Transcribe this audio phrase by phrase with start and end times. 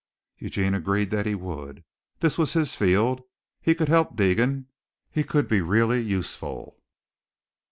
[0.39, 1.83] Eugene agreed that he would.
[2.21, 3.21] This was his field.
[3.61, 4.65] He could help Deegan.
[5.11, 6.81] He could be really useful.